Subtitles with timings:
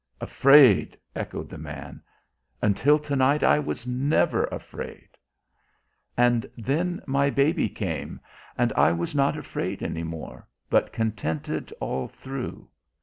[0.19, 2.01] "Afraid!" echoed the man.
[2.59, 5.09] "Until to night I was never afraid."
[6.17, 8.19] "And then my baby came,
[8.57, 12.67] and I was not afraid any more, but contented all through.